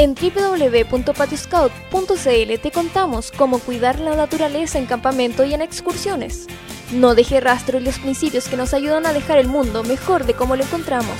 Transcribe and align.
En 0.00 0.14
www.patioscout.cl 0.14 2.60
te 2.62 2.70
contamos 2.70 3.32
cómo 3.36 3.58
cuidar 3.58 4.00
la 4.00 4.16
naturaleza 4.16 4.78
en 4.78 4.86
campamento 4.86 5.44
y 5.44 5.52
en 5.52 5.60
excursiones. 5.60 6.46
No 6.90 7.14
deje 7.14 7.38
rastro 7.38 7.78
y 7.78 7.82
los 7.82 7.98
principios 7.98 8.48
que 8.48 8.56
nos 8.56 8.72
ayudan 8.72 9.04
a 9.04 9.12
dejar 9.12 9.36
el 9.36 9.46
mundo 9.46 9.84
mejor 9.84 10.24
de 10.24 10.32
cómo 10.32 10.56
lo 10.56 10.64
encontramos. 10.64 11.18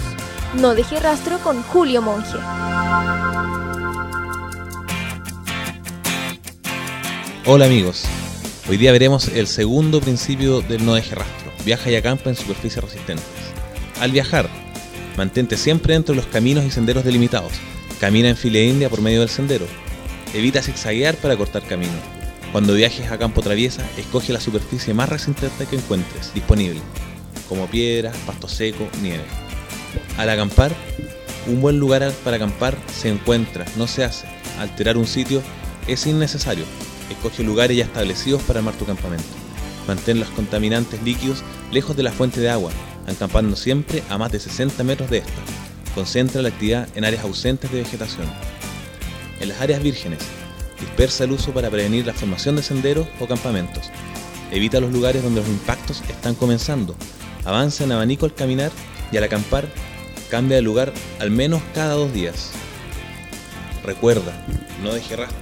No 0.58 0.74
deje 0.74 0.98
rastro 0.98 1.36
con 1.40 1.62
Julio 1.62 2.00
Monge. 2.00 2.38
Hola 7.44 7.66
amigos, 7.66 8.06
hoy 8.66 8.78
día 8.78 8.92
veremos 8.92 9.28
el 9.28 9.46
segundo 9.46 10.00
principio 10.00 10.62
del 10.62 10.86
no 10.86 10.94
deje 10.94 11.16
rastro. 11.16 11.52
Viaja 11.66 11.90
y 11.90 11.96
acampa 11.96 12.30
en 12.30 12.36
superficies 12.36 12.82
resistentes. 12.82 13.26
Al 14.00 14.10
viajar, 14.10 14.48
mantente 15.18 15.58
siempre 15.58 15.92
dentro 15.92 16.14
de 16.14 16.22
los 16.22 16.30
caminos 16.30 16.64
y 16.64 16.70
senderos 16.70 17.04
delimitados 17.04 17.52
Camina 18.00 18.30
en 18.30 18.36
fila 18.36 18.60
india 18.60 18.88
por 18.88 19.02
medio 19.02 19.20
del 19.20 19.28
sendero. 19.28 19.66
Evita 20.32 20.62
zigzaguear 20.62 21.16
para 21.16 21.36
cortar 21.36 21.62
camino. 21.62 21.92
Cuando 22.50 22.72
viajes 22.72 23.10
a 23.12 23.18
campo 23.18 23.42
traviesa, 23.42 23.86
escoge 23.98 24.32
la 24.32 24.40
superficie 24.40 24.94
más 24.94 25.10
resistente 25.10 25.66
que 25.66 25.76
encuentres 25.76 26.32
disponible, 26.32 26.80
como 27.46 27.66
piedras, 27.66 28.16
pasto 28.24 28.48
seco, 28.48 28.88
nieve. 29.02 29.22
Al 30.16 30.30
acampar, 30.30 30.72
un 31.46 31.60
buen 31.60 31.78
lugar 31.78 32.10
para 32.24 32.36
acampar 32.36 32.74
se 32.90 33.10
encuentra, 33.10 33.66
no 33.76 33.86
se 33.86 34.02
hace. 34.02 34.26
Alterar 34.58 34.96
un 34.96 35.06
sitio 35.06 35.42
es 35.86 36.06
innecesario. 36.06 36.64
Escoge 37.10 37.42
lugares 37.42 37.76
ya 37.76 37.84
establecidos 37.84 38.42
para 38.44 38.60
armar 38.60 38.76
tu 38.76 38.86
campamento. 38.86 39.28
Mantén 39.86 40.20
los 40.20 40.30
contaminantes 40.30 41.02
líquidos 41.02 41.44
lejos 41.70 41.98
de 41.98 42.04
la 42.04 42.12
fuente 42.12 42.40
de 42.40 42.48
agua, 42.48 42.72
acampando 43.06 43.56
siempre 43.56 44.02
a 44.08 44.16
más 44.16 44.32
de 44.32 44.40
60 44.40 44.82
metros 44.84 45.10
de 45.10 45.18
esta. 45.18 45.69
Concentra 45.94 46.42
la 46.42 46.48
actividad 46.50 46.88
en 46.94 47.04
áreas 47.04 47.24
ausentes 47.24 47.70
de 47.70 47.82
vegetación. 47.82 48.26
En 49.40 49.48
las 49.48 49.60
áreas 49.60 49.82
vírgenes, 49.82 50.20
dispersa 50.78 51.24
el 51.24 51.32
uso 51.32 51.52
para 51.52 51.70
prevenir 51.70 52.06
la 52.06 52.14
formación 52.14 52.56
de 52.56 52.62
senderos 52.62 53.08
o 53.18 53.26
campamentos. 53.26 53.90
Evita 54.50 54.80
los 54.80 54.92
lugares 54.92 55.22
donde 55.22 55.40
los 55.40 55.48
impactos 55.48 56.02
están 56.08 56.34
comenzando. 56.34 56.94
Avanza 57.44 57.84
en 57.84 57.92
abanico 57.92 58.26
al 58.26 58.34
caminar 58.34 58.70
y 59.12 59.16
al 59.16 59.24
acampar, 59.24 59.66
cambia 60.30 60.56
de 60.56 60.62
lugar 60.62 60.92
al 61.18 61.30
menos 61.30 61.62
cada 61.74 61.94
dos 61.94 62.12
días. 62.12 62.50
Recuerda, 63.84 64.32
no 64.82 64.92
deje 64.92 65.16
rastro. 65.16 65.38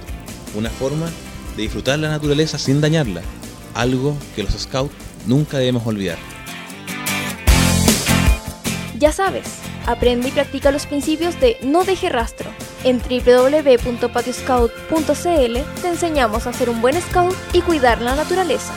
Una 0.55 0.69
forma 0.69 1.09
de 1.55 1.63
disfrutar 1.63 1.99
la 1.99 2.09
naturaleza 2.09 2.57
sin 2.57 2.81
dañarla. 2.81 3.21
Algo 3.75 4.17
que 4.35 4.43
los 4.43 4.53
scouts 4.53 4.93
nunca 5.27 5.57
debemos 5.57 5.85
olvidar. 5.85 6.17
Ya 8.97 9.11
sabes, 9.11 9.45
Aprende 9.89 10.27
y 10.27 10.31
practica 10.31 10.71
los 10.71 10.85
principios 10.85 11.39
de 11.39 11.57
no 11.63 11.83
deje 11.83 12.09
rastro. 12.09 12.51
En 12.83 12.99
www.patioscout.cl 12.99 15.81
te 15.81 15.87
enseñamos 15.87 16.45
a 16.45 16.53
ser 16.53 16.69
un 16.69 16.79
buen 16.79 17.01
scout 17.01 17.35
y 17.53 17.61
cuidar 17.61 17.99
la 17.99 18.15
naturaleza. 18.15 18.71